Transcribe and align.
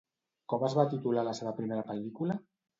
Com 0.53 0.65
es 0.69 0.77
va 0.79 0.85
titular 0.95 1.27
la 1.29 1.37
seva 1.43 1.55
primera 1.63 1.87
pel·lícula? 1.93 2.43